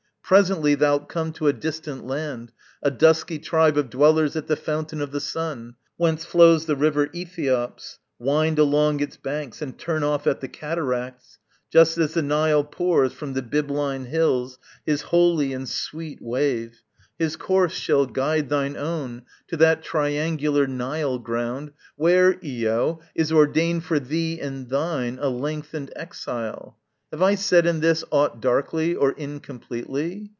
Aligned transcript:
Presently 0.23 0.75
Thou'lt 0.77 1.09
come 1.09 1.33
to 1.33 1.47
a 1.49 1.51
distant 1.51 2.07
land, 2.07 2.53
a 2.81 2.89
dusky 2.89 3.37
tribe 3.37 3.77
Of 3.77 3.89
dwellers 3.89 4.37
at 4.37 4.47
the 4.47 4.55
fountain 4.55 5.01
of 5.01 5.11
the 5.11 5.19
Sun, 5.19 5.75
Whence 5.97 6.23
flows 6.23 6.67
the 6.67 6.77
river 6.77 7.07
Æthiops; 7.07 7.97
wind 8.17 8.57
along 8.57 9.01
Its 9.01 9.17
banks 9.17 9.61
and 9.61 9.77
turn 9.77 10.05
off 10.05 10.25
at 10.27 10.39
the 10.39 10.47
cataracts, 10.47 11.37
Just 11.69 11.97
as 11.97 12.13
the 12.13 12.21
Nile 12.21 12.63
pours 12.63 13.11
from 13.11 13.33
the 13.33 13.41
Bybline 13.41 14.05
hills 14.05 14.57
His 14.85 15.01
holy 15.01 15.51
and 15.51 15.67
sweet 15.67 16.21
wave; 16.21 16.81
his 17.19 17.35
course 17.35 17.73
shall 17.73 18.05
guide 18.05 18.47
Thine 18.47 18.77
own 18.77 19.23
to 19.49 19.57
that 19.57 19.83
triangular 19.83 20.65
Nile 20.65 21.19
ground 21.19 21.73
Where, 21.97 22.39
Io, 22.41 23.01
is 23.15 23.33
ordained 23.33 23.83
for 23.83 23.99
thee 23.99 24.39
and 24.39 24.69
thine 24.69 25.19
A 25.19 25.27
lengthened 25.27 25.91
exile. 25.93 26.77
Have 27.13 27.21
I 27.21 27.35
said 27.35 27.65
in 27.65 27.81
this 27.81 28.05
Aught 28.09 28.39
darkly 28.39 28.95
or 28.95 29.11
incompletely? 29.11 30.29